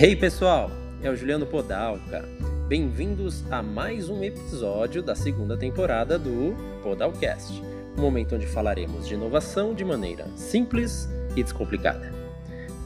Hey 0.00 0.14
pessoal, 0.14 0.70
é 1.02 1.10
o 1.10 1.16
Juliano 1.16 1.44
Podalca. 1.44 2.24
Bem-vindos 2.68 3.42
a 3.50 3.64
mais 3.64 4.08
um 4.08 4.22
episódio 4.22 5.02
da 5.02 5.16
segunda 5.16 5.56
temporada 5.56 6.16
do 6.16 6.54
Podalcast, 6.84 7.60
um 7.96 8.02
momento 8.02 8.36
onde 8.36 8.46
falaremos 8.46 9.08
de 9.08 9.14
inovação 9.14 9.74
de 9.74 9.84
maneira 9.84 10.24
simples 10.36 11.08
e 11.34 11.42
descomplicada. 11.42 12.12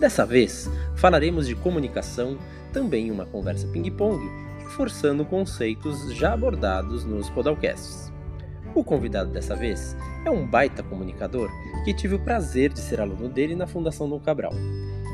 Dessa 0.00 0.24
vez, 0.24 0.70
falaremos 0.96 1.46
de 1.46 1.54
comunicação, 1.54 2.38
também 2.72 3.10
uma 3.10 3.26
conversa 3.26 3.68
ping-pong, 3.68 4.18
reforçando 4.60 5.22
conceitos 5.22 6.14
já 6.14 6.32
abordados 6.32 7.04
nos 7.04 7.28
Podalcasts. 7.28 8.10
O 8.74 8.82
convidado 8.82 9.30
dessa 9.30 9.54
vez 9.54 9.94
é 10.24 10.30
um 10.30 10.46
baita 10.46 10.82
comunicador 10.82 11.50
que 11.84 11.92
tive 11.92 12.14
o 12.14 12.24
prazer 12.24 12.72
de 12.72 12.80
ser 12.80 13.02
aluno 13.02 13.28
dele 13.28 13.54
na 13.54 13.66
Fundação 13.66 14.08
Dom 14.08 14.18
Cabral. 14.18 14.54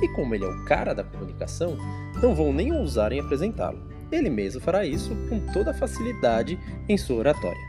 E 0.00 0.08
como 0.08 0.34
ele 0.34 0.44
é 0.44 0.48
o 0.48 0.64
cara 0.64 0.94
da 0.94 1.02
comunicação, 1.02 1.76
não 2.22 2.34
vou 2.34 2.52
nem 2.52 2.72
ousar 2.72 3.12
em 3.12 3.20
apresentá-lo. 3.20 3.78
Ele 4.10 4.30
mesmo 4.30 4.60
fará 4.60 4.84
isso 4.86 5.14
com 5.28 5.40
toda 5.52 5.74
facilidade 5.74 6.58
em 6.88 6.96
sua 6.96 7.16
oratória. 7.16 7.60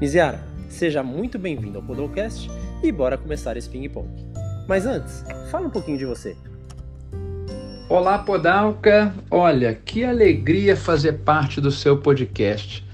Miziara, 0.00 0.42
seja 0.68 1.02
muito 1.02 1.38
bem-vindo 1.38 1.78
ao 1.78 1.84
Podocast 1.84 2.50
e 2.82 2.90
bora 2.90 3.16
começar 3.16 3.56
esse 3.56 3.68
ping-pong. 3.68 4.08
Mas 4.66 4.86
antes, 4.86 5.24
fala 5.50 5.66
um 5.66 5.70
pouquinho 5.70 5.98
de 5.98 6.06
você. 6.06 6.36
Olá, 7.88 8.18
Podalca! 8.18 9.14
Olha, 9.30 9.74
que 9.74 10.04
alegria 10.04 10.74
fazer 10.74 11.12
parte 11.18 11.60
do 11.60 11.70
seu 11.70 11.98
podcast. 11.98 12.84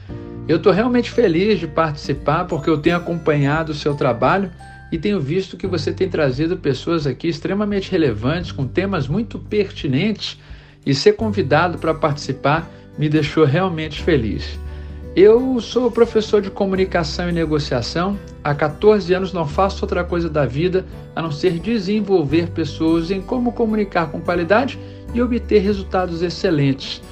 Eu 0.48 0.56
estou 0.56 0.72
realmente 0.72 1.10
feliz 1.10 1.60
de 1.60 1.68
participar 1.68 2.44
porque 2.46 2.68
eu 2.68 2.76
tenho 2.76 2.96
acompanhado 2.96 3.70
o 3.70 3.74
seu 3.74 3.94
trabalho 3.94 4.50
e 4.90 4.98
tenho 4.98 5.20
visto 5.20 5.56
que 5.56 5.66
você 5.66 5.92
tem 5.92 6.08
trazido 6.08 6.56
pessoas 6.56 7.06
aqui 7.06 7.28
extremamente 7.28 7.90
relevantes, 7.90 8.52
com 8.52 8.66
temas 8.66 9.06
muito 9.06 9.38
pertinentes, 9.38 10.38
e 10.84 10.94
ser 10.94 11.12
convidado 11.12 11.78
para 11.78 11.94
participar 11.94 12.70
me 12.98 13.08
deixou 13.08 13.44
realmente 13.44 14.02
feliz. 14.02 14.58
Eu 15.14 15.60
sou 15.60 15.90
professor 15.90 16.40
de 16.40 16.50
comunicação 16.50 17.28
e 17.28 17.32
negociação. 17.32 18.16
Há 18.44 18.54
14 18.54 19.12
anos 19.12 19.32
não 19.32 19.46
faço 19.46 19.84
outra 19.84 20.04
coisa 20.04 20.30
da 20.30 20.46
vida 20.46 20.86
a 21.14 21.20
não 21.20 21.32
ser 21.32 21.58
desenvolver 21.58 22.50
pessoas 22.50 23.10
em 23.10 23.20
como 23.20 23.52
comunicar 23.52 24.10
com 24.10 24.20
qualidade 24.20 24.78
e 25.12 25.20
obter 25.20 25.58
resultados 25.58 26.22
excelentes. 26.22 27.02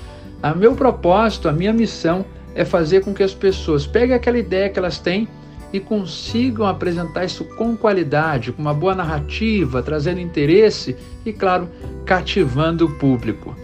A 0.41 0.55
meu 0.55 0.75
propósito, 0.75 1.49
a 1.49 1.53
minha 1.53 1.73
missão 1.73 2.25
é 2.55 2.65
fazer 2.65 3.01
com 3.05 3.13
que 3.13 3.23
as 3.23 3.35
pessoas 3.35 3.87
peguem 3.87 4.15
aquela 4.15 4.39
ideia 4.39 4.69
que 4.69 4.79
elas 4.79 4.99
têm 4.99 5.29
e 5.73 5.81
consigam 5.81 6.67
apresentar 6.67 7.25
isso 7.25 7.45
com 7.45 7.77
qualidade, 7.77 8.53
com 8.53 8.63
uma 8.63 8.75
boa 8.75 8.95
narrativa, 8.95 9.83
trazendo 9.83 10.21
interesse 10.21 10.97
e, 11.25 11.33
claro, 11.33 11.69
cativando 12.05 12.87
o 12.87 12.99
público. 12.99 13.55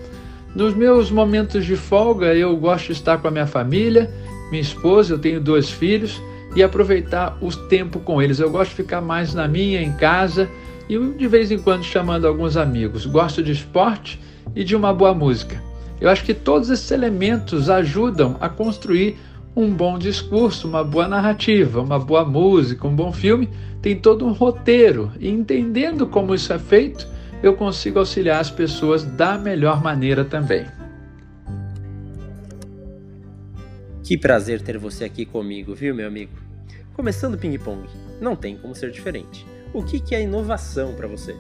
Nos 0.55 0.75
meus 0.75 1.11
momentos 1.11 1.65
de 1.65 1.77
folga, 1.77 2.35
eu 2.35 2.57
gosto 2.57 2.87
de 2.87 2.93
estar 2.93 3.19
com 3.19 3.29
a 3.29 3.31
minha 3.31 3.47
família, 3.47 4.11
minha 4.51 4.63
esposa, 4.63 5.15
eu 5.15 5.19
tenho 5.19 5.41
dois 5.41 5.71
filhos, 5.71 6.21
e 6.55 6.63
aproveitar 6.63 7.37
o 7.41 7.51
tempo 7.51 7.99
com 7.99 8.23
eles. 8.23 8.39
Eu 8.39 8.51
gosto 8.51 8.71
de 8.71 8.77
ficar 8.77 9.01
mais 9.01 9.35
na 9.35 9.49
minha, 9.49 9.83
em 9.83 9.93
casa, 9.93 10.49
e 10.89 10.99
de 10.99 11.27
vez 11.27 11.51
em 11.51 11.59
quando 11.59 11.83
chamando 11.83 12.27
alguns 12.27 12.57
amigos. 12.57 13.07
Gosto 13.07 13.43
de 13.43 13.53
esporte 13.53 14.21
e 14.55 14.63
de 14.63 14.77
uma 14.77 14.93
boa 14.93 15.15
música. 15.15 15.61
Eu 16.01 16.09
acho 16.09 16.25
que 16.25 16.35
todos 16.35 16.71
esses 16.71 16.91
elementos 16.91 17.71
ajudam 17.71 18.37
a 18.41 18.49
construir 18.49 19.17
um 19.57 19.73
bom 19.73 19.99
discurso, 19.99 20.67
uma 20.67 20.83
boa 20.83 21.07
narrativa, 21.07 21.81
uma 21.81 21.99
boa 21.99 22.25
música, 22.25 22.89
um 22.89 22.95
bom 22.95 23.13
filme, 23.13 23.49
tem 23.81 23.97
todo 23.97 24.27
um 24.27 24.33
roteiro. 24.33 25.13
E 25.21 25.29
entendendo 25.29 26.07
como 26.07 26.35
isso 26.35 26.53
é 26.53 26.59
feito, 26.59 27.07
eu 27.43 27.55
consigo 27.55 27.99
auxiliar 27.99 28.41
as 28.41 28.51
pessoas 28.51 29.05
da 29.05 29.39
melhor 29.39 29.83
maneira 29.83 30.25
também. 30.25 30.67
Que 34.03 34.19
prazer 34.19 34.61
ter 34.61 34.77
você 34.77 35.05
aqui 35.05 35.25
comigo, 35.25 35.75
viu, 35.75 35.95
meu 35.95 36.09
amigo? 36.09 36.33
Começando 36.95 37.35
o 37.35 37.39
ping-pong, 37.39 37.89
não 38.21 38.37
tem 38.37 38.57
como 38.57 38.75
ser 38.75 38.91
diferente. 38.91 39.47
O 39.73 39.83
que 39.83 40.15
é 40.15 40.23
inovação 40.23 40.95
para 40.95 41.07
você? 41.07 41.35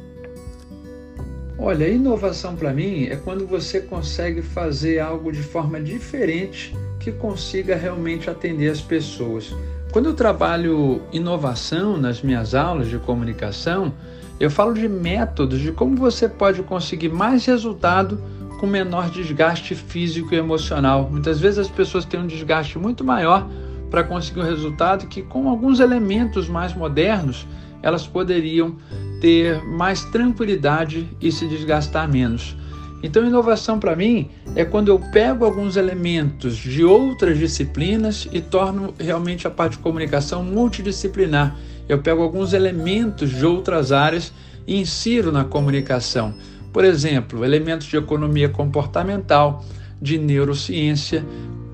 Olha, 1.59 1.89
inovação 1.89 2.57
para 2.57 2.73
mim 2.73 3.05
é 3.05 3.17
quando 3.17 3.47
você 3.47 3.81
consegue 3.81 4.43
fazer 4.43 4.99
algo 4.99 5.31
de 5.31 5.43
forma 5.43 5.81
diferente 5.81 6.75
que 7.05 7.13
consiga 7.13 7.77
realmente 7.77 8.31
atender 8.31 8.71
as 8.71 8.81
pessoas. 8.81 9.55
Quando 9.93 10.07
eu 10.07 10.15
trabalho 10.15 11.03
inovação 11.13 11.99
nas 11.99 12.23
minhas 12.23 12.55
aulas 12.55 12.89
de 12.89 12.97
comunicação, 12.99 13.93
eu 14.41 14.51
falo 14.51 14.73
de 14.73 14.89
métodos 14.89 15.61
de 15.61 15.71
como 15.71 15.97
você 15.97 16.27
pode 16.27 16.63
conseguir 16.63 17.11
mais 17.11 17.45
resultado 17.45 18.19
com 18.59 18.67
menor 18.67 19.11
desgaste 19.11 19.75
físico 19.75 20.35
e 20.35 20.39
emocional. 20.39 21.07
Muitas 21.11 21.39
vezes 21.39 21.59
as 21.59 21.69
pessoas 21.69 22.07
têm 22.07 22.21
um 22.21 22.27
desgaste 22.27 22.79
muito 22.79 23.05
maior 23.05 23.47
para 23.91 24.03
conseguir 24.03 24.41
um 24.41 24.45
resultado 24.45 25.07
que, 25.07 25.21
com 25.21 25.51
alguns 25.51 25.81
elementos 25.81 26.49
mais 26.49 26.75
modernos, 26.75 27.47
elas 27.83 28.07
poderiam 28.07 28.77
ter 29.21 29.63
mais 29.63 30.03
tranquilidade 30.07 31.07
e 31.21 31.31
se 31.31 31.47
desgastar 31.47 32.11
menos. 32.11 32.57
Então, 33.05 33.27
inovação 33.27 33.79
para 33.79 33.95
mim 33.95 34.31
é 34.57 34.65
quando 34.65 34.89
eu 34.89 34.99
pego 34.99 35.45
alguns 35.45 35.77
elementos 35.77 36.57
de 36.57 36.83
outras 36.83 37.39
disciplinas 37.39 38.27
e 38.33 38.41
torno 38.41 38.95
realmente 38.99 39.47
a 39.47 39.51
parte 39.51 39.73
de 39.73 39.83
comunicação 39.83 40.43
multidisciplinar. 40.43 41.55
Eu 41.87 41.99
pego 41.99 42.23
alguns 42.23 42.55
elementos 42.55 43.29
de 43.29 43.45
outras 43.45 43.93
áreas 43.93 44.33
e 44.67 44.81
insiro 44.81 45.31
na 45.31 45.45
comunicação. 45.45 46.35
Por 46.73 46.83
exemplo, 46.83 47.45
elementos 47.45 47.89
de 47.89 47.99
economia 47.99 48.49
comportamental, 48.49 49.63
de 50.01 50.17
neurociência. 50.17 51.23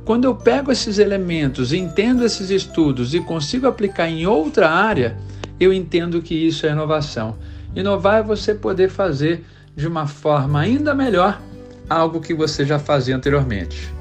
Quando 0.05 0.25
eu 0.25 0.35
pego 0.35 0.73
esses 0.73 0.99
elementos, 0.99 1.73
entendo 1.73 2.25
esses 2.25 2.51
estudos 2.51 3.15
e 3.15 3.21
consigo 3.21 3.69
aplicar 3.69 4.09
em 4.09 4.27
outra 4.27 4.69
área, 4.69 5.17
eu 5.61 5.73
entendo 5.73 6.21
que 6.23 6.35
isso 6.35 6.67
é 6.67 6.73
inovação. 6.73 7.37
Inovar 7.73 8.19
é 8.19 8.23
você 8.25 8.53
poder 8.53 8.91
fazer 8.91 9.45
de 9.75 9.87
uma 9.87 10.07
forma 10.07 10.61
ainda 10.61 10.95
melhor 10.95 11.41
algo 11.89 12.21
que 12.21 12.35
você 12.35 12.65
já 12.65 12.79
fazia 12.79 13.17
anteriormente. 13.17 13.93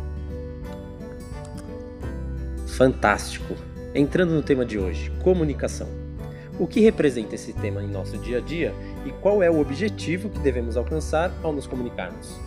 Fantástico! 2.68 3.56
Entrando 3.94 4.34
no 4.34 4.42
tema 4.42 4.66
de 4.66 4.78
hoje, 4.78 5.12
comunicação. 5.24 5.88
O 6.60 6.68
que 6.68 6.80
representa 6.80 7.36
esse 7.36 7.54
tema 7.54 7.82
em 7.82 7.88
nosso 7.88 8.18
dia 8.18 8.38
a 8.38 8.42
dia 8.42 8.74
e 9.06 9.12
qual 9.12 9.42
é 9.42 9.50
o 9.50 9.60
objetivo 9.60 10.30
que 10.30 10.40
devemos 10.40 10.78
alcançar 10.78 11.32
ao 11.42 11.52
nos 11.52 11.66
comunicarmos? 11.66 12.40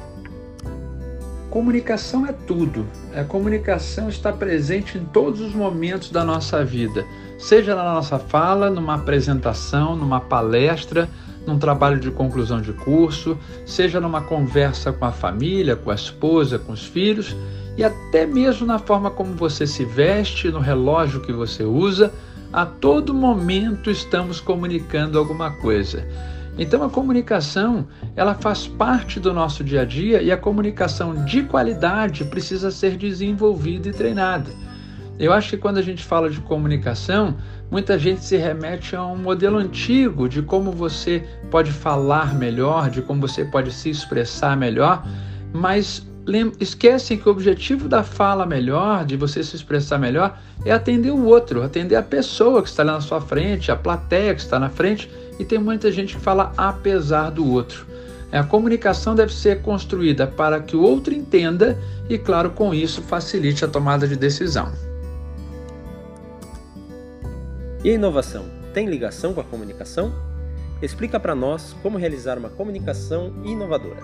Comunicação 1.50 2.27
é 2.27 2.33
tudo. 2.33 2.87
A 3.15 3.25
comunicação 3.25 4.09
está 4.09 4.33
presente 4.33 4.97
em 4.97 5.04
todos 5.04 5.41
os 5.41 5.54
momentos 5.54 6.10
da 6.10 6.25
nossa 6.25 6.65
vida, 6.65 7.04
seja 7.39 7.75
na 7.75 7.84
nossa 7.84 8.19
fala, 8.19 8.71
numa 8.71 8.94
apresentação, 8.94 9.94
numa 9.94 10.21
palestra, 10.21 11.10
num 11.47 11.58
trabalho 11.58 11.98
de 11.98 12.10
conclusão 12.10 12.60
de 12.60 12.72
curso, 12.72 13.36
seja 13.66 14.00
numa 14.00 14.22
conversa 14.22 14.92
com 14.92 15.04
a 15.04 15.12
família, 15.12 15.76
com 15.76 15.91
a 15.91 15.94
esposa, 15.94 16.58
com 16.58 16.72
os 16.72 16.84
filhos 16.84 17.36
e 17.76 17.82
até 17.82 18.26
mesmo 18.26 18.66
na 18.66 18.78
forma 18.78 19.10
como 19.10 19.34
você 19.34 19.66
se 19.66 19.84
veste, 19.84 20.50
no 20.50 20.60
relógio 20.60 21.22
que 21.22 21.32
você 21.32 21.64
usa, 21.64 22.12
a 22.53 22.66
todo 22.66 23.14
momento 23.14 23.91
estamos 23.91 24.41
comunicando 24.41 25.19
alguma 25.19 25.50
coisa. 25.53 26.06
Então 26.58 26.82
a 26.84 26.91
comunicação, 26.91 27.86
ela 28.14 28.34
faz 28.34 28.66
parte 28.66 29.19
do 29.19 29.32
nosso 29.32 29.64
dia 29.64 29.82
a 29.82 29.84
dia 29.86 30.20
e 30.20 30.30
a 30.30 30.36
comunicação 30.36 31.24
de 31.24 31.44
qualidade 31.44 32.24
precisa 32.26 32.70
ser 32.70 32.98
desenvolvida 32.98 33.88
e 33.88 33.92
treinada. 33.92 34.50
Eu 35.19 35.33
acho 35.33 35.50
que 35.50 35.56
quando 35.56 35.78
a 35.78 35.83
gente 35.83 36.03
fala 36.05 36.28
de 36.28 36.41
comunicação, 36.41 37.37
muita 37.71 37.99
gente 37.99 38.25
se 38.25 38.37
remete 38.37 38.97
a 38.97 39.05
um 39.05 39.17
modelo 39.17 39.59
antigo 39.59 40.28
de 40.28 40.42
como 40.42 40.72
você 40.72 41.22
pode 41.51 41.71
falar 41.71 42.34
melhor, 42.34 42.91
de 42.91 43.03
como 43.03 43.21
você 43.21 43.45
pode 43.45 43.72
se 43.72 43.91
expressar 43.91 44.57
melhor, 44.57 45.07
mas 45.53 46.04
esquecem 46.60 47.19
que 47.19 47.28
o 47.28 47.33
objetivo 47.33 47.89
da 47.89 48.03
fala 48.03 48.47
melhor, 48.47 49.04
de 49.04 49.16
você 49.16 49.42
se 49.42 49.57
expressar 49.57 49.98
melhor, 49.98 50.39
é 50.65 50.71
atender 50.71 51.10
o 51.10 51.25
outro, 51.25 51.63
atender 51.63 51.97
a 51.97 52.03
pessoa 52.03 52.63
que 52.63 52.69
está 52.69 52.83
lá 52.83 52.92
na 52.92 53.01
sua 53.01 53.21
frente, 53.21 53.72
a 53.72 53.77
plateia 53.77 54.34
que 54.34 54.41
está 54.41 54.59
na 54.59 54.71
frente, 54.71 55.10
e 55.39 55.45
tem 55.45 55.59
muita 55.59 55.91
gente 55.91 56.16
que 56.16 56.21
fala 56.22 56.53
apesar 56.57 57.31
do 57.31 57.51
outro. 57.51 57.86
A 58.31 58.42
comunicação 58.42 59.15
deve 59.15 59.33
ser 59.33 59.60
construída 59.60 60.27
para 60.27 60.60
que 60.60 60.75
o 60.75 60.81
outro 60.81 61.13
entenda 61.13 61.78
e, 62.09 62.16
claro, 62.16 62.51
com 62.51 62.72
isso 62.72 63.03
facilite 63.03 63.65
a 63.65 63.69
tomada 63.69 64.09
de 64.09 64.16
decisão. 64.16 64.72
E 67.84 67.91
a 67.91 67.95
inovação 67.95 68.45
tem 68.73 68.89
ligação 68.89 69.34
com 69.34 69.41
a 69.41 69.45
comunicação? 69.45 70.13
Explica 70.81 71.19
para 71.19 71.34
nós 71.34 71.75
como 71.83 71.99
realizar 71.99 72.39
uma 72.39 72.49
comunicação 72.49 73.33
inovadora. 73.45 74.01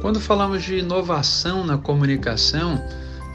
Quando 0.00 0.20
falamos 0.20 0.62
de 0.62 0.78
inovação 0.78 1.66
na 1.66 1.76
comunicação, 1.76 2.80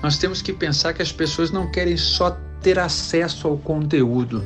nós 0.01 0.17
temos 0.17 0.41
que 0.41 0.53
pensar 0.53 0.93
que 0.93 1.01
as 1.01 1.11
pessoas 1.11 1.51
não 1.51 1.69
querem 1.69 1.97
só 1.97 2.37
ter 2.61 2.79
acesso 2.79 3.49
ao 3.49 3.57
conteúdo. 3.57 4.41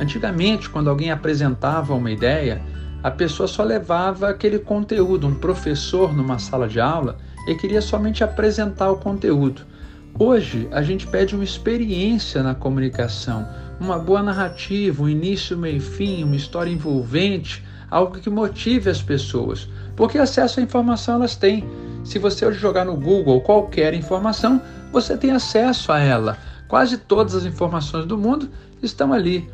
Antigamente, 0.00 0.70
quando 0.70 0.88
alguém 0.88 1.10
apresentava 1.10 1.94
uma 1.94 2.10
ideia, 2.10 2.62
a 3.02 3.10
pessoa 3.10 3.46
só 3.46 3.62
levava 3.62 4.30
aquele 4.30 4.58
conteúdo, 4.58 5.26
um 5.26 5.34
professor 5.34 6.14
numa 6.14 6.38
sala 6.38 6.66
de 6.66 6.80
aula, 6.80 7.18
e 7.46 7.54
queria 7.54 7.82
somente 7.82 8.24
apresentar 8.24 8.90
o 8.90 8.96
conteúdo. 8.96 9.62
Hoje, 10.18 10.66
a 10.72 10.80
gente 10.80 11.06
pede 11.06 11.34
uma 11.34 11.44
experiência 11.44 12.42
na 12.42 12.54
comunicação, 12.54 13.46
uma 13.78 13.98
boa 13.98 14.22
narrativa, 14.22 15.02
um 15.02 15.08
início, 15.08 15.58
meio 15.58 15.76
e 15.76 15.80
fim, 15.80 16.24
uma 16.24 16.34
história 16.34 16.70
envolvente, 16.70 17.62
algo 17.90 18.18
que 18.18 18.30
motive 18.30 18.88
as 18.88 19.02
pessoas, 19.02 19.68
porque 19.94 20.16
acesso 20.16 20.58
à 20.58 20.62
informação 20.62 21.16
elas 21.16 21.36
têm. 21.36 21.68
Se 22.02 22.18
você 22.18 22.50
jogar 22.54 22.86
no 22.86 22.96
Google 22.96 23.42
qualquer 23.42 23.92
informação, 23.92 24.62
você 24.90 25.18
tem 25.18 25.32
acesso 25.32 25.92
a 25.92 26.00
ela. 26.00 26.38
Quase 26.66 26.96
todas 26.96 27.34
as 27.34 27.44
informações 27.44 28.06
do 28.06 28.16
mundo 28.16 28.48
estão 28.82 29.12
ali. 29.12 29.46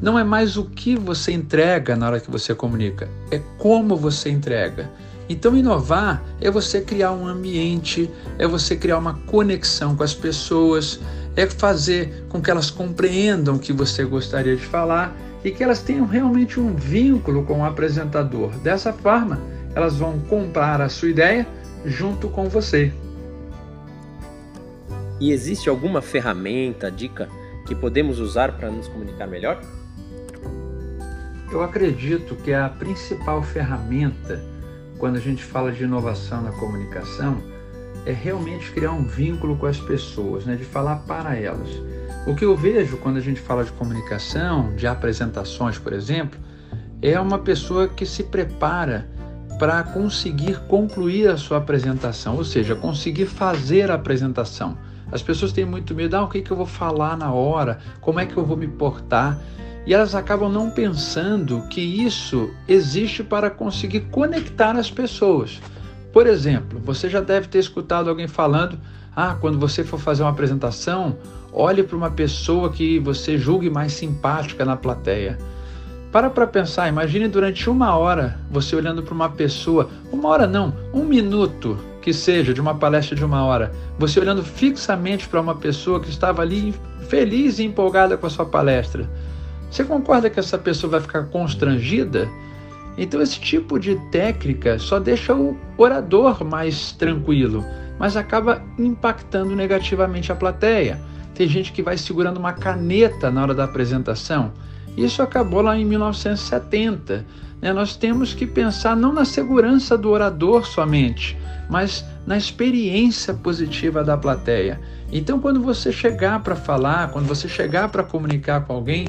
Não 0.00 0.16
é 0.16 0.22
mais 0.22 0.56
o 0.56 0.66
que 0.66 0.94
você 0.94 1.32
entrega 1.32 1.96
na 1.96 2.06
hora 2.06 2.20
que 2.20 2.30
você 2.30 2.54
comunica, 2.54 3.08
é 3.32 3.40
como 3.58 3.96
você 3.96 4.30
entrega. 4.30 4.88
Então, 5.28 5.56
inovar 5.56 6.22
é 6.40 6.50
você 6.50 6.80
criar 6.80 7.12
um 7.12 7.26
ambiente, 7.26 8.10
é 8.38 8.46
você 8.46 8.76
criar 8.76 8.98
uma 8.98 9.14
conexão 9.20 9.96
com 9.96 10.02
as 10.02 10.14
pessoas, 10.14 11.00
é 11.36 11.46
fazer 11.46 12.26
com 12.28 12.40
que 12.40 12.50
elas 12.50 12.70
compreendam 12.70 13.56
o 13.56 13.58
que 13.58 13.72
você 13.72 14.04
gostaria 14.04 14.56
de 14.56 14.64
falar 14.64 15.16
e 15.42 15.50
que 15.50 15.62
elas 15.62 15.80
tenham 15.80 16.06
realmente 16.06 16.60
um 16.60 16.74
vínculo 16.74 17.44
com 17.44 17.60
o 17.60 17.64
apresentador. 17.64 18.50
Dessa 18.58 18.92
forma, 18.92 19.40
elas 19.74 19.96
vão 19.96 20.18
comprar 20.20 20.80
a 20.80 20.88
sua 20.88 21.08
ideia 21.08 21.46
junto 21.84 22.28
com 22.28 22.48
você. 22.48 22.92
E 25.20 25.32
existe 25.32 25.68
alguma 25.68 26.02
ferramenta, 26.02 26.90
dica 26.90 27.28
que 27.66 27.74
podemos 27.74 28.18
usar 28.18 28.52
para 28.52 28.70
nos 28.70 28.88
comunicar 28.88 29.26
melhor? 29.26 29.60
Eu 31.50 31.62
acredito 31.62 32.34
que 32.36 32.52
a 32.52 32.68
principal 32.68 33.42
ferramenta 33.42 34.42
quando 34.98 35.16
a 35.16 35.20
gente 35.20 35.44
fala 35.44 35.72
de 35.72 35.84
inovação 35.84 36.42
na 36.42 36.52
comunicação 36.52 37.38
é 38.06 38.12
realmente 38.12 38.70
criar 38.70 38.92
um 38.92 39.04
vínculo 39.04 39.56
com 39.56 39.66
as 39.66 39.78
pessoas, 39.78 40.44
né? 40.44 40.56
de 40.56 40.64
falar 40.64 40.96
para 41.06 41.36
elas. 41.36 41.68
O 42.26 42.34
que 42.34 42.44
eu 42.44 42.56
vejo 42.56 42.96
quando 42.98 43.16
a 43.16 43.20
gente 43.20 43.40
fala 43.40 43.64
de 43.64 43.72
comunicação, 43.72 44.74
de 44.76 44.86
apresentações, 44.86 45.78
por 45.78 45.92
exemplo, 45.92 46.38
é 47.00 47.18
uma 47.18 47.38
pessoa 47.38 47.88
que 47.88 48.06
se 48.06 48.24
prepara 48.24 49.08
para 49.58 49.82
conseguir 49.82 50.58
concluir 50.66 51.28
a 51.28 51.36
sua 51.36 51.58
apresentação, 51.58 52.36
ou 52.36 52.44
seja, 52.44 52.74
conseguir 52.74 53.26
fazer 53.26 53.90
a 53.90 53.94
apresentação. 53.94 54.76
As 55.12 55.22
pessoas 55.22 55.52
têm 55.52 55.64
muito 55.64 55.94
medo, 55.94 56.16
ah, 56.16 56.24
o 56.24 56.28
que, 56.28 56.42
que 56.42 56.50
eu 56.50 56.56
vou 56.56 56.66
falar 56.66 57.16
na 57.16 57.32
hora, 57.32 57.78
como 58.00 58.18
é 58.18 58.26
que 58.26 58.36
eu 58.36 58.44
vou 58.44 58.56
me 58.56 58.66
portar, 58.66 59.38
e 59.86 59.92
elas 59.92 60.14
acabam 60.14 60.50
não 60.50 60.70
pensando 60.70 61.62
que 61.68 61.80
isso 61.80 62.50
existe 62.66 63.22
para 63.22 63.50
conseguir 63.50 64.00
conectar 64.10 64.76
as 64.76 64.90
pessoas. 64.90 65.60
Por 66.12 66.26
exemplo, 66.26 66.80
você 66.82 67.08
já 67.08 67.20
deve 67.20 67.48
ter 67.48 67.58
escutado 67.58 68.08
alguém 68.08 68.28
falando: 68.28 68.78
ah, 69.14 69.36
quando 69.40 69.58
você 69.58 69.84
for 69.84 69.98
fazer 69.98 70.22
uma 70.22 70.30
apresentação, 70.30 71.16
olhe 71.52 71.82
para 71.82 71.96
uma 71.96 72.10
pessoa 72.10 72.72
que 72.72 72.98
você 72.98 73.36
julgue 73.36 73.68
mais 73.68 73.92
simpática 73.92 74.64
na 74.64 74.76
plateia. 74.76 75.38
Para 76.10 76.30
para 76.30 76.46
pensar, 76.46 76.88
imagine 76.88 77.26
durante 77.26 77.68
uma 77.68 77.96
hora 77.96 78.38
você 78.48 78.76
olhando 78.76 79.02
para 79.02 79.14
uma 79.14 79.28
pessoa, 79.28 79.90
uma 80.12 80.28
hora 80.28 80.46
não, 80.46 80.72
um 80.92 81.04
minuto 81.04 81.76
que 82.00 82.12
seja 82.12 82.54
de 82.54 82.60
uma 82.60 82.76
palestra 82.76 83.16
de 83.16 83.24
uma 83.24 83.44
hora, 83.44 83.72
você 83.98 84.20
olhando 84.20 84.44
fixamente 84.44 85.26
para 85.26 85.40
uma 85.40 85.56
pessoa 85.56 85.98
que 85.98 86.10
estava 86.10 86.42
ali 86.42 86.72
feliz 87.08 87.58
e 87.58 87.64
empolgada 87.64 88.16
com 88.16 88.26
a 88.26 88.30
sua 88.30 88.46
palestra. 88.46 89.08
Você 89.74 89.82
concorda 89.82 90.30
que 90.30 90.38
essa 90.38 90.56
pessoa 90.56 90.92
vai 90.92 91.00
ficar 91.00 91.24
constrangida? 91.24 92.28
Então, 92.96 93.20
esse 93.20 93.40
tipo 93.40 93.76
de 93.76 93.96
técnica 94.12 94.78
só 94.78 95.00
deixa 95.00 95.34
o 95.34 95.58
orador 95.76 96.44
mais 96.44 96.92
tranquilo, 96.92 97.64
mas 97.98 98.16
acaba 98.16 98.62
impactando 98.78 99.56
negativamente 99.56 100.30
a 100.30 100.36
plateia. 100.36 101.00
Tem 101.34 101.48
gente 101.48 101.72
que 101.72 101.82
vai 101.82 101.98
segurando 101.98 102.36
uma 102.36 102.52
caneta 102.52 103.32
na 103.32 103.42
hora 103.42 103.52
da 103.52 103.64
apresentação. 103.64 104.52
Isso 104.96 105.20
acabou 105.20 105.60
lá 105.60 105.76
em 105.76 105.84
1970. 105.84 107.26
Né? 107.60 107.72
Nós 107.72 107.96
temos 107.96 108.32
que 108.32 108.46
pensar 108.46 108.94
não 108.94 109.12
na 109.12 109.24
segurança 109.24 109.98
do 109.98 110.08
orador 110.08 110.64
somente, 110.64 111.36
mas 111.68 112.04
na 112.24 112.36
experiência 112.36 113.34
positiva 113.34 114.04
da 114.04 114.16
plateia. 114.16 114.80
Então, 115.10 115.40
quando 115.40 115.60
você 115.60 115.90
chegar 115.90 116.44
para 116.44 116.54
falar, 116.54 117.10
quando 117.10 117.26
você 117.26 117.48
chegar 117.48 117.88
para 117.88 118.04
comunicar 118.04 118.64
com 118.64 118.72
alguém, 118.72 119.06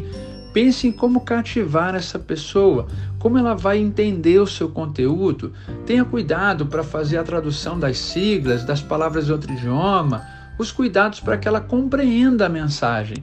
Pense 0.55 0.87
em 0.87 0.91
como 0.93 1.19
cativar 1.19 1.95
essa 1.95 2.17
pessoa, 2.17 2.87
como 3.19 3.37
ela 3.37 3.53
vai 3.53 3.77
entender 3.77 4.39
o 4.39 4.47
seu 4.47 4.69
conteúdo. 4.69 5.51
Tenha 5.85 6.05
cuidado 6.05 6.65
para 6.65 6.81
fazer 6.81 7.17
a 7.17 7.25
tradução 7.25 7.77
das 7.77 7.97
siglas, 7.97 8.63
das 8.63 8.81
palavras 8.81 9.25
de 9.25 9.33
outro 9.33 9.51
idioma, 9.51 10.25
os 10.57 10.71
cuidados 10.71 11.19
para 11.19 11.37
que 11.37 11.45
ela 11.45 11.59
compreenda 11.59 12.45
a 12.45 12.49
mensagem. 12.49 13.17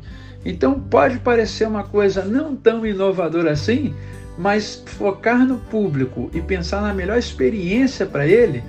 Então 0.45 0.79
pode 0.79 1.21
parecer 1.21 1.67
uma 1.67 1.85
coisa 1.85 2.23
não 2.23 2.55
tão 2.55 2.85
inovadora 2.85 3.53
assim, 3.53 3.95
mas 4.37 4.83
focar 4.85 5.47
no 5.47 5.57
público 5.57 6.31
e 6.35 6.41
pensar 6.43 6.83
na 6.83 6.93
melhor 6.93 7.17
experiência 7.17 8.05
para 8.05 8.27
ele 8.27 8.63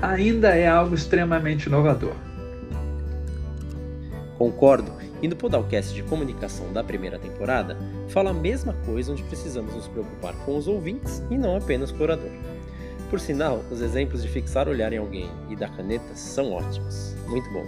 ainda 0.00 0.56
é 0.56 0.66
algo 0.66 0.94
extremamente 0.94 1.66
inovador. 1.66 2.14
Concordo. 4.38 4.96
E 5.22 5.28
no 5.28 5.36
Podalcast 5.36 5.94
de 5.94 6.02
comunicação 6.02 6.72
da 6.72 6.84
primeira 6.84 7.18
temporada, 7.18 7.76
fala 8.08 8.30
a 8.30 8.34
mesma 8.34 8.74
coisa 8.84 9.12
onde 9.12 9.22
precisamos 9.24 9.74
nos 9.74 9.88
preocupar 9.88 10.34
com 10.44 10.56
os 10.56 10.68
ouvintes 10.68 11.22
e 11.30 11.38
não 11.38 11.56
apenas 11.56 11.90
com 11.90 11.98
o 11.98 12.02
orador. 12.02 12.30
Por 13.08 13.20
sinal, 13.20 13.64
os 13.70 13.80
exemplos 13.80 14.22
de 14.22 14.28
fixar 14.28 14.68
o 14.68 14.70
olhar 14.72 14.92
em 14.92 14.98
alguém 14.98 15.30
e 15.48 15.56
da 15.56 15.68
caneta 15.68 16.14
são 16.14 16.52
ótimos. 16.52 17.14
Muito 17.28 17.48
bom. 17.50 17.64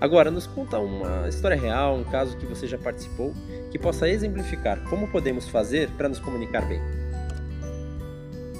Agora, 0.00 0.30
nos 0.30 0.46
conta 0.46 0.78
uma 0.78 1.28
história 1.28 1.58
real, 1.58 1.96
um 1.96 2.04
caso 2.04 2.36
que 2.36 2.44
você 2.44 2.66
já 2.66 2.76
participou, 2.76 3.32
que 3.70 3.78
possa 3.78 4.08
exemplificar 4.08 4.78
como 4.90 5.08
podemos 5.08 5.48
fazer 5.48 5.88
para 5.96 6.08
nos 6.08 6.18
comunicar 6.18 6.66
bem. 6.66 6.80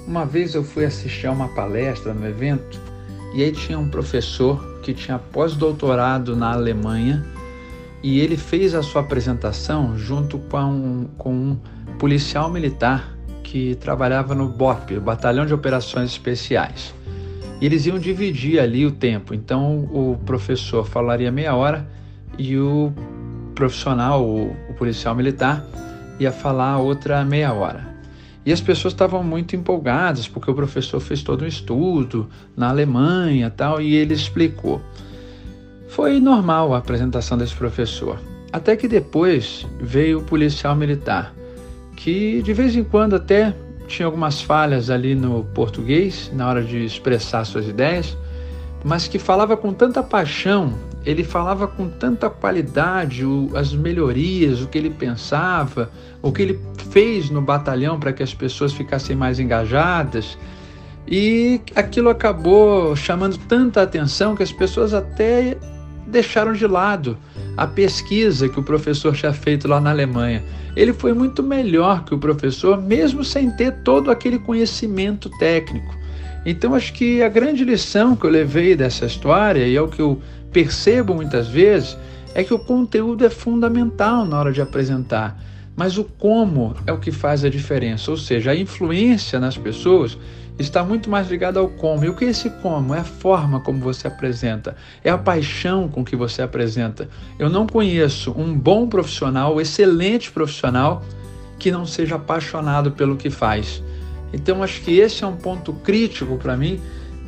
Uma 0.07 0.25
vez 0.25 0.55
eu 0.55 0.63
fui 0.63 0.85
assistir 0.85 1.27
a 1.27 1.31
uma 1.31 1.49
palestra 1.49 2.13
no 2.13 2.25
evento 2.27 2.79
e 3.35 3.43
aí 3.43 3.51
tinha 3.51 3.77
um 3.77 3.89
professor 3.89 4.79
que 4.81 4.93
tinha 4.93 5.19
pós-doutorado 5.19 6.35
na 6.35 6.53
Alemanha 6.53 7.25
e 8.05 8.19
ele 8.19 8.37
fez 8.37 8.75
a 8.75 8.83
sua 8.83 9.01
apresentação 9.01 9.97
junto 9.97 10.37
com 10.37 10.59
um, 10.59 11.07
com 11.17 11.33
um 11.33 11.57
policial 11.97 12.51
militar 12.51 13.17
que 13.41 13.73
trabalhava 13.73 14.35
no 14.35 14.47
BOP, 14.47 14.99
Batalhão 14.99 15.43
de 15.43 15.55
Operações 15.55 16.11
Especiais. 16.11 16.93
E 17.59 17.65
eles 17.65 17.87
iam 17.87 17.97
dividir 17.97 18.59
ali 18.59 18.85
o 18.85 18.91
tempo, 18.91 19.33
então 19.33 19.89
o 19.91 20.19
professor 20.23 20.85
falaria 20.85 21.31
meia 21.31 21.55
hora 21.55 21.89
e 22.37 22.55
o 22.55 22.93
profissional, 23.55 24.23
o, 24.23 24.51
o 24.69 24.73
policial 24.77 25.15
militar, 25.15 25.65
ia 26.19 26.31
falar 26.31 26.77
outra 26.77 27.25
meia 27.25 27.53
hora. 27.53 27.95
E 28.45 28.53
as 28.53 28.61
pessoas 28.61 28.93
estavam 28.93 29.23
muito 29.23 29.55
empolgadas 29.55 30.27
porque 30.27 30.51
o 30.51 30.53
professor 30.53 30.99
fez 30.99 31.23
todo 31.23 31.43
um 31.43 31.47
estudo 31.47 32.29
na 32.55 32.69
Alemanha 32.69 33.49
tal 33.49 33.81
e 33.81 33.95
ele 33.95 34.13
explicou. 34.13 34.79
Foi 35.95 36.19
normal 36.19 36.73
a 36.73 36.79
apresentação 36.79 37.37
desse 37.37 37.55
professor. 37.55 38.19
Até 38.51 38.75
que 38.75 38.85
depois 38.85 39.65
veio 39.79 40.19
o 40.19 40.23
policial 40.23 40.75
militar, 40.75 41.33
que 41.95 42.41
de 42.41 42.51
vez 42.51 42.75
em 42.75 42.83
quando 42.83 43.15
até 43.15 43.55
tinha 43.87 44.05
algumas 44.05 44.41
falhas 44.41 44.89
ali 44.89 45.15
no 45.15 45.45
português, 45.45 46.29
na 46.35 46.49
hora 46.49 46.61
de 46.61 46.83
expressar 46.83 47.45
suas 47.45 47.65
ideias, 47.65 48.17
mas 48.83 49.07
que 49.07 49.17
falava 49.17 49.55
com 49.55 49.71
tanta 49.71 50.03
paixão, 50.03 50.73
ele 51.05 51.23
falava 51.23 51.65
com 51.65 51.87
tanta 51.87 52.29
qualidade 52.29 53.25
o, 53.25 53.49
as 53.55 53.73
melhorias, 53.73 54.61
o 54.61 54.67
que 54.67 54.77
ele 54.77 54.89
pensava, 54.89 55.89
o 56.21 56.29
que 56.29 56.41
ele 56.41 56.59
fez 56.91 57.29
no 57.29 57.41
batalhão 57.41 57.97
para 57.97 58.11
que 58.11 58.21
as 58.21 58.33
pessoas 58.33 58.73
ficassem 58.73 59.15
mais 59.15 59.39
engajadas. 59.39 60.37
E 61.07 61.61
aquilo 61.73 62.09
acabou 62.09 62.97
chamando 62.97 63.37
tanta 63.47 63.81
atenção 63.81 64.35
que 64.35 64.43
as 64.43 64.51
pessoas 64.51 64.93
até 64.93 65.55
deixaram 66.07 66.53
de 66.53 66.67
lado 66.67 67.17
a 67.57 67.65
pesquisa 67.65 68.49
que 68.49 68.59
o 68.59 68.63
professor 68.63 69.15
tinha 69.15 69.33
feito 69.33 69.67
lá 69.67 69.79
na 69.79 69.89
Alemanha. 69.89 70.43
Ele 70.75 70.93
foi 70.93 71.13
muito 71.13 71.41
melhor 71.41 72.03
que 72.03 72.13
o 72.13 72.17
professor, 72.17 72.81
mesmo 72.81 73.23
sem 73.23 73.49
ter 73.51 73.71
todo 73.83 74.11
aquele 74.11 74.39
conhecimento 74.39 75.29
técnico. 75.39 75.95
Então, 76.45 76.75
acho 76.75 76.93
que 76.93 77.23
a 77.23 77.29
grande 77.29 77.63
lição 77.63 78.15
que 78.15 78.25
eu 78.25 78.29
levei 78.29 78.75
dessa 78.75 79.05
história, 79.05 79.65
e 79.65 79.75
é 79.75 79.81
o 79.81 79.87
que 79.87 80.01
eu 80.01 80.21
percebo 80.51 81.15
muitas 81.15 81.47
vezes, 81.47 81.97
é 82.35 82.43
que 82.43 82.53
o 82.53 82.59
conteúdo 82.59 83.25
é 83.25 83.29
fundamental 83.29 84.25
na 84.25 84.37
hora 84.37 84.51
de 84.51 84.61
apresentar, 84.61 85.41
mas 85.75 85.97
o 85.97 86.03
como 86.03 86.75
é 86.85 86.91
o 86.91 86.99
que 86.99 87.11
faz 87.11 87.43
a 87.43 87.49
diferença, 87.49 88.11
ou 88.11 88.17
seja, 88.17 88.51
a 88.51 88.55
influência 88.55 89.39
nas 89.39 89.57
pessoas 89.57 90.17
está 90.57 90.83
muito 90.83 91.09
mais 91.09 91.29
ligado 91.29 91.59
ao 91.59 91.67
como. 91.67 92.05
E 92.05 92.09
o 92.09 92.15
que 92.15 92.25
é 92.25 92.29
esse 92.29 92.49
como? 92.61 92.93
É 92.93 92.99
a 92.99 93.03
forma 93.03 93.59
como 93.59 93.79
você 93.79 94.07
apresenta, 94.07 94.75
é 95.03 95.09
a 95.09 95.17
paixão 95.17 95.87
com 95.87 96.03
que 96.03 96.15
você 96.15 96.41
apresenta. 96.41 97.09
Eu 97.37 97.49
não 97.49 97.67
conheço 97.67 98.31
um 98.31 98.57
bom 98.57 98.87
profissional, 98.87 99.59
excelente 99.59 100.31
profissional, 100.31 101.03
que 101.59 101.71
não 101.71 101.85
seja 101.85 102.15
apaixonado 102.15 102.91
pelo 102.91 103.15
que 103.15 103.29
faz. 103.29 103.83
Então, 104.33 104.61
acho 104.63 104.81
que 104.81 104.99
esse 104.99 105.23
é 105.23 105.27
um 105.27 105.35
ponto 105.35 105.71
crítico 105.73 106.37
para 106.37 106.57
mim 106.57 106.81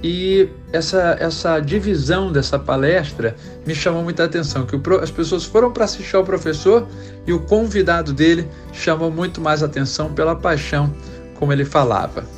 e 0.04 0.48
essa, 0.72 1.18
essa 1.20 1.60
divisão 1.60 2.32
dessa 2.32 2.60
palestra 2.60 3.36
me 3.66 3.74
chamou 3.74 4.04
muita 4.04 4.26
atenção, 4.26 4.66
que 4.66 4.76
o, 4.76 5.00
as 5.02 5.10
pessoas 5.10 5.44
foram 5.44 5.72
para 5.72 5.86
assistir 5.86 6.16
ao 6.16 6.24
professor 6.24 6.88
e 7.26 7.34
o 7.34 7.40
convidado 7.40 8.14
dele 8.14 8.48
chamou 8.72 9.10
muito 9.10 9.42
mais 9.42 9.64
atenção 9.64 10.14
pela 10.14 10.36
paixão 10.36 10.94
como 11.36 11.52
ele 11.52 11.66
falava. 11.66 12.37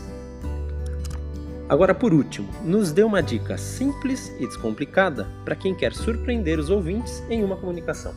Agora, 1.69 1.93
por 1.93 2.11
último, 2.11 2.49
nos 2.65 2.91
dê 2.91 3.03
uma 3.03 3.21
dica 3.21 3.55
simples 3.55 4.33
e 4.39 4.47
descomplicada 4.47 5.27
para 5.45 5.55
quem 5.55 5.75
quer 5.75 5.93
surpreender 5.93 6.57
os 6.57 6.71
ouvintes 6.71 7.23
em 7.29 7.43
uma 7.43 7.55
comunicação. 7.55 8.11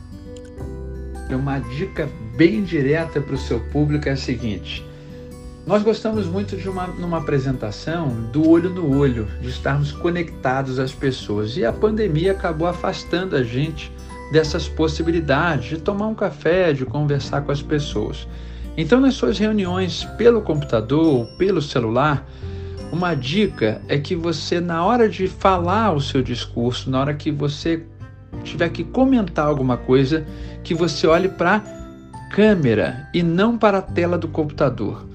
Uma 1.29 1.59
dica 1.59 2.09
bem 2.35 2.63
direta 2.63 3.21
para 3.21 3.35
o 3.35 3.37
seu 3.37 3.59
público 3.59 4.09
é 4.09 4.13
a 4.13 4.17
seguinte: 4.17 4.83
nós 5.67 5.83
gostamos 5.83 6.25
muito 6.25 6.57
de 6.57 6.67
uma 6.67 6.87
numa 6.87 7.19
apresentação 7.19 8.09
do 8.31 8.49
olho 8.49 8.71
no 8.71 8.97
olho, 8.97 9.27
de 9.39 9.49
estarmos 9.49 9.91
conectados 9.91 10.79
às 10.79 10.91
pessoas. 10.91 11.55
E 11.55 11.63
a 11.63 11.71
pandemia 11.71 12.31
acabou 12.31 12.67
afastando 12.67 13.35
a 13.35 13.43
gente 13.43 13.91
dessas 14.31 14.67
possibilidades 14.67 15.69
de 15.69 15.77
tomar 15.77 16.07
um 16.07 16.15
café, 16.15 16.73
de 16.73 16.85
conversar 16.85 17.41
com 17.41 17.51
as 17.51 17.61
pessoas. 17.61 18.27
Então, 18.75 18.99
nas 18.99 19.13
suas 19.13 19.37
reuniões 19.37 20.05
pelo 20.17 20.41
computador 20.41 21.05
ou 21.05 21.25
pelo 21.37 21.61
celular, 21.61 22.27
uma 22.93 23.15
dica 23.15 23.81
é 23.87 23.97
que 23.97 24.15
você, 24.15 24.61
na 24.61 24.85
hora 24.85 25.09
de 25.09 25.27
falar 25.27 25.93
o 25.93 25.99
seu 25.99 26.21
discurso, 26.21 26.91
na 26.91 27.01
hora 27.01 27.13
que 27.15 27.31
você 27.31 27.81
tiver 28.43 28.69
que 28.69 28.83
comentar 28.83 29.47
alguma 29.47 29.75
coisa, 29.75 30.23
que 30.63 30.75
você 30.75 31.07
olhe 31.07 31.27
para 31.27 31.55
a 31.55 32.29
câmera 32.29 33.09
e 33.11 33.23
não 33.23 33.57
para 33.57 33.79
a 33.79 33.81
tela 33.81 34.15
do 34.15 34.27
computador. 34.27 35.07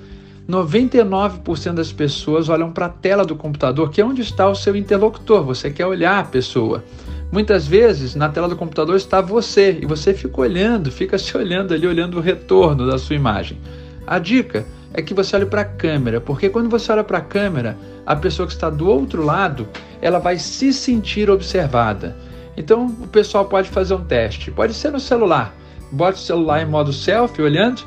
99% 0.49 1.75
das 1.75 1.93
pessoas 1.93 2.49
olham 2.49 2.73
para 2.73 2.87
a 2.87 2.89
tela 2.89 3.25
do 3.25 3.37
computador, 3.37 3.91
que 3.91 4.01
é 4.01 4.05
onde 4.05 4.23
está 4.23 4.49
o 4.49 4.57
seu 4.57 4.75
interlocutor. 4.75 5.45
Você 5.45 5.71
quer 5.71 5.87
olhar 5.87 6.19
a 6.19 6.25
pessoa. 6.25 6.83
Muitas 7.31 7.65
vezes 7.65 8.17
na 8.17 8.29
tela 8.29 8.49
do 8.49 8.57
computador 8.57 8.97
está 8.97 9.21
você 9.21 9.79
e 9.81 9.87
você 9.87 10.13
fica 10.13 10.41
olhando, 10.41 10.91
fica 10.91 11.17
se 11.17 11.37
olhando 11.37 11.73
ali, 11.75 11.87
olhando 11.87 12.17
o 12.17 12.21
retorno 12.21 12.89
da 12.89 12.99
sua 12.99 13.15
imagem. 13.15 13.57
A 14.05 14.19
dica 14.19 14.67
é 14.93 15.03
que 15.03 15.15
você 15.15 15.37
olhe 15.37 15.47
para 15.47 15.63
a 15.63 15.65
câmera, 15.65 16.21
porque 16.21 16.49
quando 16.49 16.69
você 16.69 16.91
olha 16.91 17.05
para 17.05 17.19
a 17.19 17.23
câmera, 17.23 17.77
a 18.07 18.17
pessoa 18.17 18.47
que 18.47 18.55
está 18.55 18.71
do 18.71 18.89
outro 18.89 19.25
lado, 19.25 19.69
ela 20.01 20.19
vai 20.19 20.39
se 20.39 20.73
sentir 20.73 21.31
observada. 21.31 22.17
Então 22.57 22.87
o 22.87 23.07
pessoal 23.07 23.45
pode 23.45 23.69
fazer 23.69 23.95
um 23.95 24.05
teste, 24.05 24.51
pode 24.51 24.75
ser 24.75 24.91
no 24.91 24.99
celular. 25.01 25.55
Bote 25.93 26.19
o 26.19 26.23
celular 26.23 26.63
em 26.63 26.67
modo 26.67 26.93
selfie, 26.93 27.43
olhando 27.43 27.83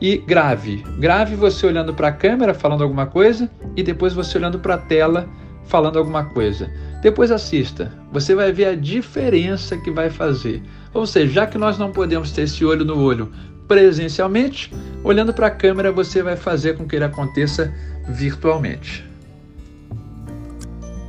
e 0.00 0.16
grave. 0.16 0.84
Grave 0.98 1.34
você 1.34 1.66
olhando 1.66 1.94
para 1.94 2.08
a 2.08 2.12
câmera 2.12 2.52
falando 2.54 2.82
alguma 2.82 3.06
coisa 3.06 3.50
e 3.76 3.82
depois 3.82 4.12
você 4.14 4.38
olhando 4.38 4.58
para 4.58 4.74
a 4.74 4.78
tela 4.78 5.28
falando 5.64 5.98
alguma 5.98 6.24
coisa. 6.24 6.70
Depois 7.02 7.30
assista. 7.30 7.92
Você 8.10 8.34
vai 8.34 8.52
ver 8.52 8.66
a 8.66 8.74
diferença 8.74 9.76
que 9.76 9.90
vai 9.90 10.10
fazer. 10.10 10.62
Ou 10.92 11.06
seja, 11.06 11.32
já 11.32 11.46
que 11.46 11.58
nós 11.58 11.78
não 11.78 11.92
podemos 11.92 12.32
ter 12.32 12.42
esse 12.42 12.64
olho 12.64 12.84
no 12.84 13.00
olho 13.00 13.30
presencialmente, 13.68 14.72
olhando 15.04 15.32
para 15.32 15.48
a 15.48 15.50
câmera 15.50 15.92
você 15.92 16.22
vai 16.22 16.36
fazer 16.36 16.76
com 16.76 16.88
que 16.88 16.96
ele 16.96 17.04
aconteça 17.04 17.72
virtualmente. 18.08 19.06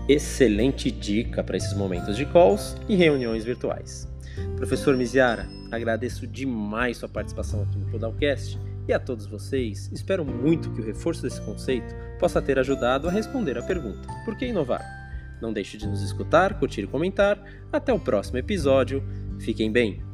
Excelente 0.08 0.92
dica 0.92 1.44
para 1.44 1.56
esses 1.56 1.74
momentos 1.74 2.18
de 2.18 2.25
calls 2.25 2.75
e 2.89 2.96
reuniões 2.96 3.46
virtuais. 3.46 4.08
Professor 4.58 4.98
Miziara, 4.98 5.48
agradeço 5.72 6.28
demais 6.28 6.98
sua 6.98 7.08
participação 7.08 7.63
aqui 7.63 7.78
no 7.78 7.86
Podalcast 7.86 8.60
e 8.88 8.94
a 8.94 9.00
todos 9.00 9.28
vocês, 9.28 9.89
espero 9.94 10.25
muito 10.25 10.72
que 10.72 10.82
o 10.82 10.86
reforço 10.86 11.22
desse 11.22 11.39
conceito 11.42 11.96
possa 12.20 12.42
ter 12.42 12.58
ajudado 12.58 13.08
a 13.08 13.12
responder 13.12 13.58
a 13.58 13.62
pergunta: 13.62 14.08
por 14.25 14.36
que 14.36 14.48
inovar? 14.48 14.84
Não 15.39 15.54
deixe 15.54 15.78
de 15.78 15.88
nos 15.88 16.01
escutar, 16.01 16.60
curtir 16.60 16.82
e 16.82 16.88
comentar. 16.88 17.42
Até 17.72 17.94
o 17.94 18.00
próximo 18.00 18.39
episódio. 18.39 19.04
Fiquem 19.39 19.72
bem! 19.72 20.09